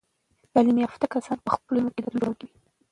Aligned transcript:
تعلیم 0.53 0.77
یافته 0.85 1.05
کسان 1.13 1.37
په 1.45 1.49
خپلو 1.55 1.77
سیمو 1.79 1.91
کې 1.93 2.01
د 2.01 2.05
بدلون 2.13 2.31
جوړونکي 2.39 2.45
وي. 2.49 2.57